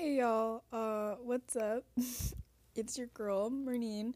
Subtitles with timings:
[0.00, 1.84] Hey y'all, uh, what's up?
[2.74, 4.14] it's your girl, Mernine,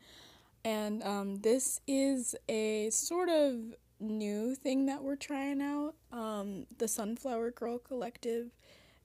[0.64, 5.92] and um, this is a sort of new thing that we're trying out.
[6.10, 8.46] Um, the Sunflower Girl Collective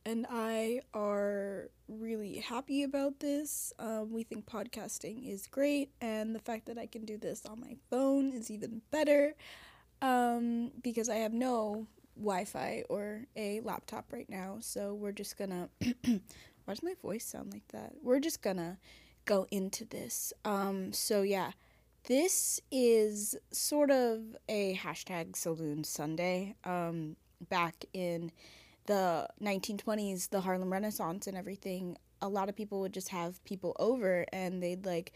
[0.05, 3.73] and I are really happy about this.
[3.77, 7.59] Um, we think podcasting is great, and the fact that I can do this on
[7.59, 9.35] my phone is even better
[10.01, 11.87] um, because I have no
[12.19, 14.57] Wi Fi or a laptop right now.
[14.61, 15.69] So we're just gonna
[16.69, 17.93] Why does my voice sound like that?
[18.03, 18.77] We're just gonna
[19.25, 20.31] go into this.
[20.45, 21.53] Um, so yeah,
[22.03, 26.53] this is sort of a hashtag Saloon Sunday.
[26.63, 27.15] Um,
[27.49, 28.31] back in
[28.85, 33.75] the 1920s, the Harlem Renaissance and everything, a lot of people would just have people
[33.79, 35.13] over and they'd like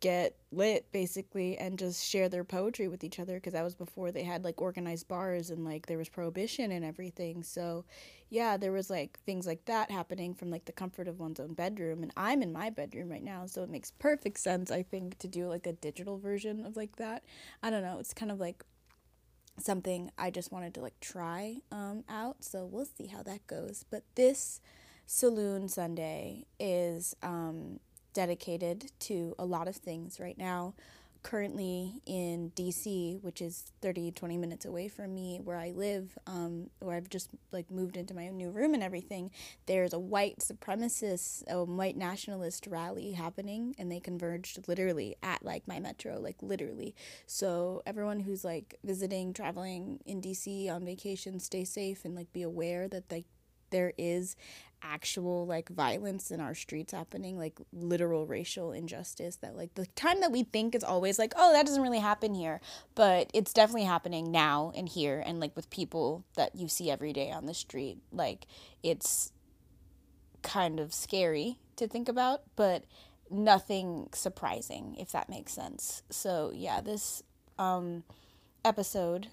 [0.00, 4.12] get lit basically and just share their poetry with each other because that was before
[4.12, 7.42] they had like organized bars and like there was prohibition and everything.
[7.42, 7.84] So
[8.28, 11.54] yeah there was like things like that happening from like the comfort of one's own
[11.54, 15.16] bedroom and i'm in my bedroom right now so it makes perfect sense i think
[15.18, 17.22] to do like a digital version of like that.
[17.62, 18.64] I don't know it's kind of like
[19.58, 23.84] something i just wanted to like try um, out so we'll see how that goes.
[23.90, 24.60] But this
[25.06, 27.78] saloon sunday is um,
[28.16, 30.72] dedicated to a lot of things right now.
[31.22, 36.70] Currently in DC, which is 30, 20 minutes away from me where I live, um,
[36.78, 39.32] where I've just like moved into my new room and everything,
[39.66, 45.68] there's a white supremacist, a white nationalist rally happening, and they converged literally at like
[45.68, 46.94] my metro, like literally.
[47.26, 52.42] So everyone who's like visiting, traveling in DC on vacation, stay safe and like be
[52.42, 53.26] aware that like
[53.70, 54.36] there is
[54.92, 60.20] actual like violence in our streets happening like literal racial injustice that like the time
[60.20, 62.60] that we think is always like oh that doesn't really happen here
[62.94, 67.12] but it's definitely happening now and here and like with people that you see every
[67.12, 68.46] day on the street like
[68.82, 69.32] it's
[70.42, 72.84] kind of scary to think about but
[73.30, 76.02] nothing surprising if that makes sense.
[76.10, 77.22] So yeah this
[77.58, 78.04] um
[78.64, 79.28] episode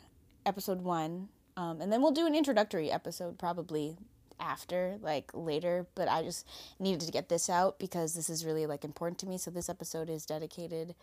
[0.45, 3.97] episode 1 um, and then we'll do an introductory episode probably
[4.39, 6.47] after, like later, but I just
[6.79, 9.37] needed to get this out because this is really like important to me.
[9.37, 10.95] So this episode is dedicated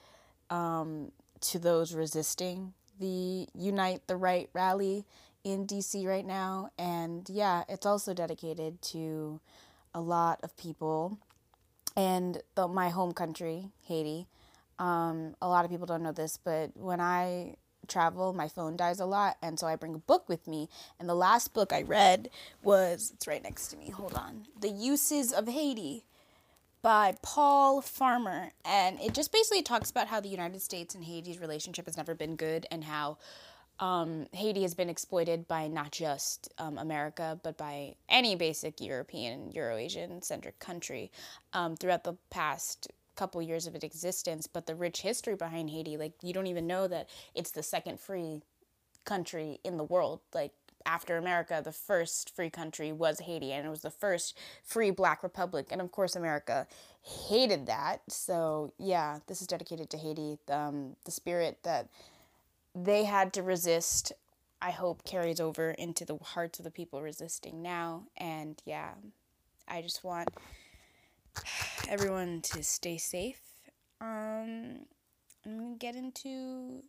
[0.51, 5.07] um, to those resisting the Unite the Right rally
[5.45, 6.71] in DC right now.
[6.79, 9.41] And yeah, it's also dedicated to
[9.95, 11.19] a lot of people
[11.97, 14.27] and the, my home country, Haiti.
[14.79, 17.57] Um, a lot of people don't know this, but when I
[17.91, 20.69] travel, my phone dies a lot, and so I bring a book with me.
[20.99, 22.31] And the last book I read
[22.63, 23.91] was it's right next to me.
[23.91, 24.47] Hold on.
[24.59, 26.05] The Uses of Haiti
[26.83, 31.39] by Paul Farmer, and it just basically talks about how the United States and Haiti's
[31.39, 33.19] relationship has never been good and how
[33.81, 39.51] um, Haiti has been exploited by not just um, America, but by any basic European,
[39.53, 41.11] Eurasian centric country
[41.55, 42.89] um, throughout the past
[43.21, 46.67] couple years of its existence, but the rich history behind Haiti, like you don't even
[46.67, 48.41] know that it's the second free
[49.05, 50.21] country in the world.
[50.33, 50.53] Like
[50.87, 55.23] after America, the first free country was Haiti, and it was the first free black
[55.23, 55.67] republic.
[55.71, 56.67] And of course, America
[57.03, 58.01] hated that.
[58.09, 60.39] So, yeah, this is dedicated to Haiti.
[60.49, 61.89] Um, the spirit that
[62.75, 64.13] they had to resist,
[64.63, 68.05] I hope, carries over into the hearts of the people resisting now.
[68.17, 68.93] And yeah,
[69.69, 70.31] I just want
[71.89, 73.41] everyone to stay safe.
[74.01, 74.87] Um,
[75.45, 76.83] I'm gonna get into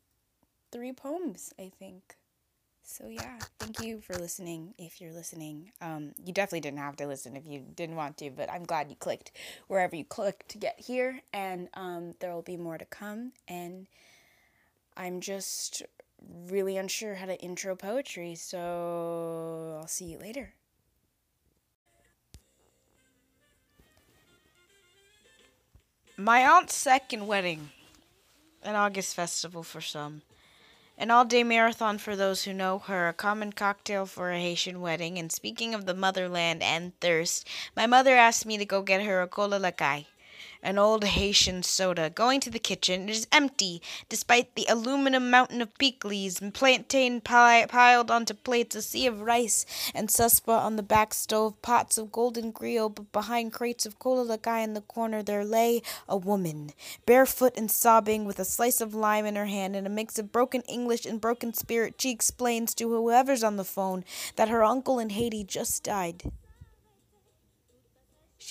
[0.71, 2.15] three poems, I think.
[2.83, 4.73] So yeah, thank you for listening.
[4.77, 8.29] If you're listening, um, you definitely didn't have to listen if you didn't want to,
[8.31, 9.31] but I'm glad you clicked
[9.67, 13.33] wherever you clicked to get here, and um, there will be more to come.
[13.47, 13.87] And
[14.97, 15.83] I'm just
[16.49, 20.53] really unsure how to intro poetry, so I'll see you later.
[26.21, 27.71] My aunt's second wedding.
[28.61, 30.21] An August festival for some.
[30.95, 34.81] An all day marathon for those who know her, a common cocktail for a Haitian
[34.81, 35.17] wedding.
[35.17, 39.23] And speaking of the motherland and thirst, my mother asked me to go get her
[39.23, 40.05] a cola lacai
[40.63, 42.09] an old Haitian soda.
[42.09, 47.21] Going to the kitchen, it is empty, despite the aluminum mountain of pickles and plantain
[47.21, 51.97] pi- piled onto plates, a sea of rice and suspa on the back stove, pots
[51.97, 56.17] of golden griot, but behind crates of cola lacai in the corner there lay a
[56.17, 56.71] woman,
[57.05, 60.31] barefoot and sobbing, with a slice of lime in her hand and a mix of
[60.31, 61.95] broken English and broken spirit.
[61.99, 64.03] She explains to whoever's on the phone
[64.35, 66.31] that her uncle in Haiti just died.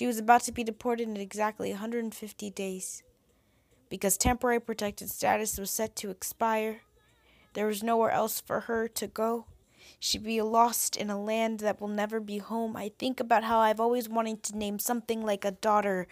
[0.01, 3.03] She was about to be deported in exactly 150 days.
[3.87, 6.81] Because temporary protected status was set to expire,
[7.53, 9.45] there was nowhere else for her to go.
[9.99, 12.75] She'd be lost in a land that will never be home.
[12.75, 16.07] I think about how I've always wanted to name something like a daughter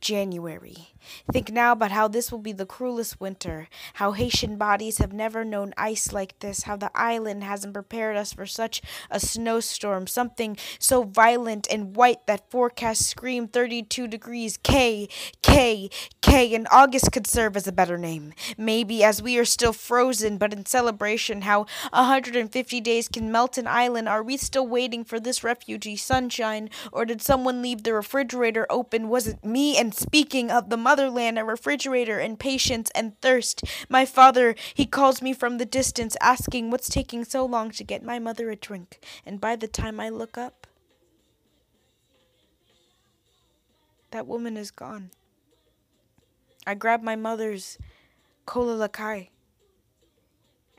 [0.00, 0.88] January.
[1.32, 5.44] Think now about how this will be the cruelest winter, how Haitian bodies have never
[5.44, 10.56] known ice like this, how the island hasn't prepared us for such a snowstorm, something
[10.78, 15.08] so violent and white that forecasts scream 32 degrees K,
[15.42, 18.32] K, K, and August could serve as a better name.
[18.58, 23.66] Maybe as we are still frozen, but in celebration, how 150 days can melt an
[23.66, 24.08] island.
[24.08, 29.08] Are we still waiting for this refugee sunshine, or did someone leave the refrigerator open?
[29.08, 33.64] Was it me and and speaking of the motherland, a refrigerator, and patience and thirst.
[33.88, 38.04] My father, he calls me from the distance, asking what's taking so long to get
[38.04, 39.04] my mother a drink.
[39.26, 40.68] And by the time I look up,
[44.12, 45.10] that woman is gone.
[46.64, 47.76] I grab my mother's
[48.46, 49.30] cola lakai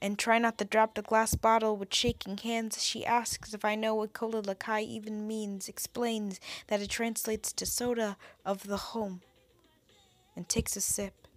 [0.02, 2.84] and try not to drop the glass bottle with shaking hands.
[2.84, 7.66] She asks if I know what Cola Lakai even means, explains that it translates to
[7.66, 9.22] soda of the home,
[10.36, 11.28] and takes a sip.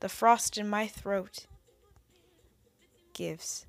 [0.00, 1.46] The frost in my throat
[3.12, 3.66] gives.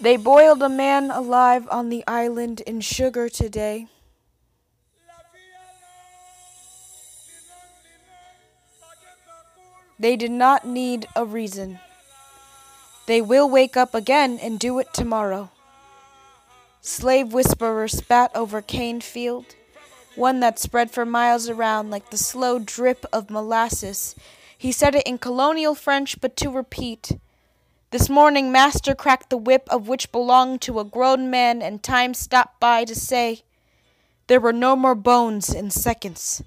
[0.00, 3.86] They boiled a man alive on the island in sugar today.
[10.02, 11.78] They did not need a reason.
[13.06, 15.52] They will wake up again and do it tomorrow.
[16.80, 19.54] Slave whisperer spat over cane field,
[20.16, 24.16] one that spread for miles around like the slow drip of molasses.
[24.58, 27.12] He said it in colonial French, but to repeat.
[27.92, 32.12] This morning, Master cracked the whip of which belonged to a grown man, and time
[32.14, 33.42] stopped by to say,
[34.26, 36.42] There were no more bones in seconds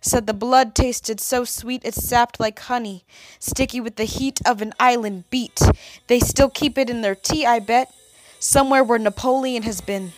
[0.00, 3.04] said the blood tasted so sweet it sapped like honey,
[3.38, 5.60] sticky with the heat of an island beat.
[6.06, 7.92] They still keep it in their tea, I bet,
[8.38, 10.12] somewhere where Napoleon has been.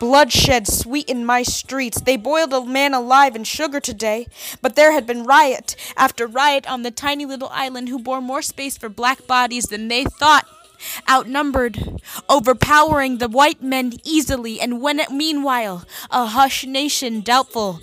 [0.00, 2.00] Bloodshed sweetened my streets.
[2.00, 4.26] They boiled a man alive in sugar today,
[4.60, 8.42] but there had been riot after riot on the tiny little island who bore more
[8.42, 10.48] space for black bodies than they thought
[11.08, 17.80] outnumbered, overpowering the white men easily, and when meanwhile a hush nation doubtful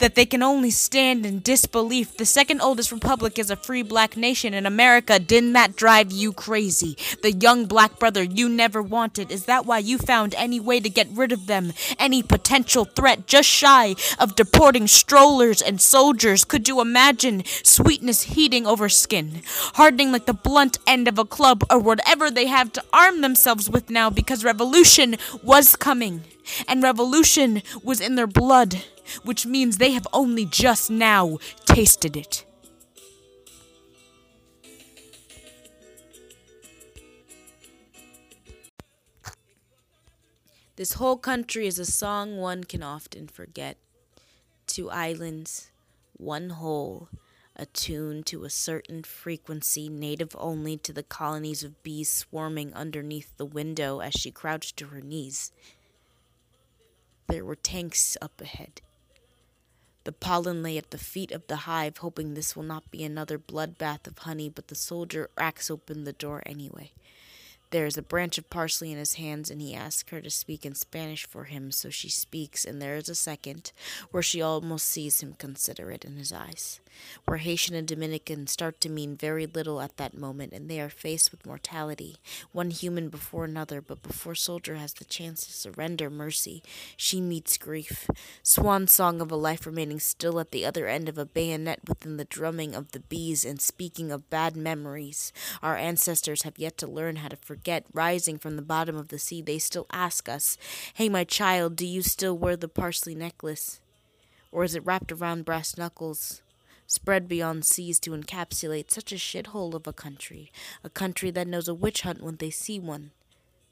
[0.00, 2.16] that they can only stand in disbelief.
[2.16, 5.18] The second oldest republic is a free black nation in America.
[5.18, 6.96] Didn't that drive you crazy?
[7.22, 9.30] The young black brother you never wanted.
[9.30, 11.72] Is that why you found any way to get rid of them?
[11.98, 16.44] Any potential threat just shy of deporting strollers and soldiers?
[16.44, 19.42] Could you imagine sweetness heating over skin,
[19.74, 23.70] hardening like the blunt end of a club or whatever they have to arm themselves
[23.70, 26.22] with now because revolution was coming?
[26.66, 28.82] And revolution was in their blood
[29.24, 32.44] which means they have only just now tasted it.
[40.80, 43.76] This whole country is a song one can often forget.
[44.66, 45.70] Two islands,
[46.16, 47.10] one whole,
[47.54, 53.44] attuned to a certain frequency native only to the colonies of bees swarming underneath the
[53.44, 55.52] window as she crouched to her knees.
[57.28, 58.80] There were tanks up ahead
[60.04, 63.38] the pollen lay at the feet of the hive, hoping this will not be another
[63.38, 66.92] bloodbath of honey, but the soldier cracks open the door anyway.
[67.70, 70.66] There is a branch of parsley in his hands, and he asks her to speak
[70.66, 73.70] in Spanish for him, so she speaks, and there is a second
[74.10, 76.80] where she almost sees him consider it in his eyes,
[77.26, 80.90] where Haitian and Dominican start to mean very little at that moment, and they are
[80.90, 82.16] faced with mortality,
[82.50, 86.64] one human before another, but before Soldier has the chance to surrender mercy,
[86.96, 88.10] she meets grief,
[88.42, 92.16] swan song of a life remaining still at the other end of a bayonet within
[92.16, 96.88] the drumming of the bees, and speaking of bad memories, our ancestors have yet to
[96.88, 100.30] learn how to forget forget, rising from the bottom of the sea, they still ask
[100.30, 100.56] us,
[100.94, 103.80] Hey, my child, do you still wear the parsley necklace?
[104.50, 106.40] Or is it wrapped around brass knuckles?
[106.86, 110.50] Spread beyond seas to encapsulate such a shithole of a country,
[110.82, 113.10] a country that knows a witch hunt when they see one,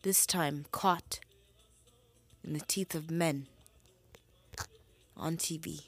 [0.02, 1.20] this time caught
[2.44, 3.46] in the teeth of men
[5.16, 5.84] on TV.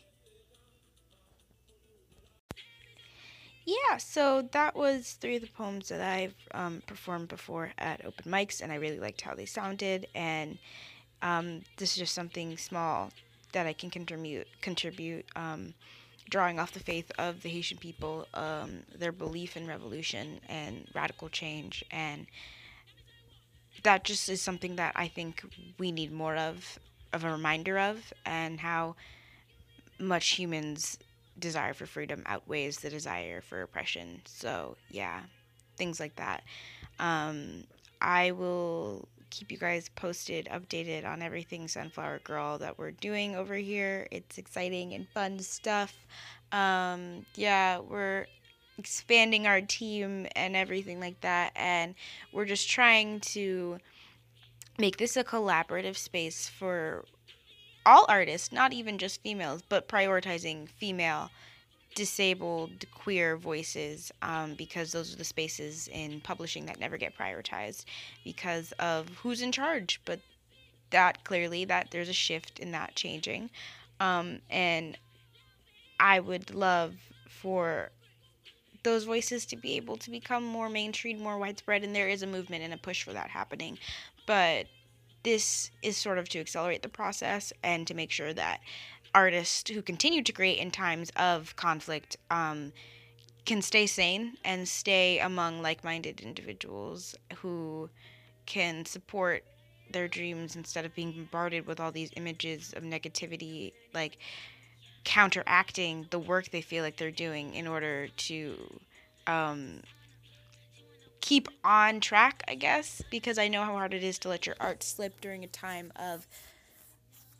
[3.65, 8.31] Yeah, so that was three of the poems that I've um, performed before at open
[8.31, 10.07] mics, and I really liked how they sounded.
[10.15, 10.59] And
[11.23, 13.11] um, this is just something small
[13.53, 14.47] that I can contribute.
[14.63, 15.75] Contribute, um,
[16.31, 21.29] drawing off the faith of the Haitian people, um, their belief in revolution and radical
[21.29, 22.27] change, and
[23.83, 25.43] that just is something that I think
[25.79, 26.79] we need more of,
[27.13, 28.97] of a reminder of, and how
[29.99, 30.99] much humans
[31.41, 34.23] desire for freedom outweighs the desire for oppression.
[34.27, 35.23] So, yeah.
[35.77, 36.43] things like that.
[36.99, 37.65] Um,
[38.01, 43.55] I will keep you guys posted, updated on everything Sunflower Girl that we're doing over
[43.55, 44.07] here.
[44.11, 45.95] It's exciting and fun stuff.
[46.53, 48.27] Um, yeah, we're
[48.77, 51.95] expanding our team and everything like that, and
[52.33, 53.79] we're just trying to
[54.79, 57.05] make this a collaborative space for
[57.87, 61.31] all artists, not even just females, but prioritizing female
[61.95, 67.85] disabled queer voices um, because those are the spaces in publishing that never get prioritized
[68.25, 70.01] because of who's in charge.
[70.05, 70.21] But
[70.91, 73.51] that clearly that there's a shift in that changing.
[74.01, 74.97] Um, and
[76.01, 76.95] i would love
[77.29, 77.91] for
[78.83, 82.27] those voices to be able to become more mainstream more widespread and there is a
[82.27, 83.79] movement and a push for that happening.
[84.27, 84.67] But
[85.23, 88.61] this is sort of to accelerate the process and to make sure that
[89.15, 92.73] artists who continue to create in times of conflict um,
[93.45, 97.89] can stay sane and stay among like-minded individuals who
[98.47, 99.45] can support
[99.93, 104.19] their dreams instead of being bombarded with all these images of negativity like
[105.05, 108.55] counteracting the work they feel like they're doing in order to
[109.27, 109.81] um,
[111.31, 114.57] keep on track i guess because i know how hard it is to let your
[114.59, 116.27] art slip during a time of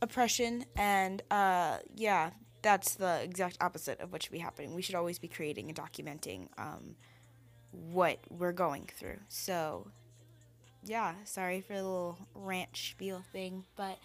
[0.03, 0.65] oppression.
[0.77, 2.31] And uh, yeah
[2.63, 4.75] that's the exact opposite of what should be happening.
[4.75, 6.95] We should always be creating and documenting um,
[7.71, 9.19] what we're going through.
[9.29, 9.89] So
[10.85, 13.99] yeah sorry for the little rant spiel thing but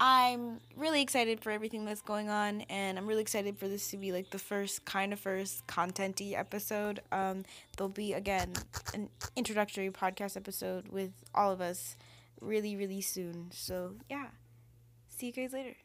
[0.00, 3.96] i'm really excited for everything that's going on and i'm really excited for this to
[3.96, 7.00] be like the first kind of first contenty episode.
[7.12, 7.44] Um,
[7.76, 8.52] there'll be again
[8.94, 11.96] an introductory podcast episode with all of us
[12.40, 13.50] really really soon.
[13.52, 14.28] So yeah.
[15.08, 15.76] See you guys later.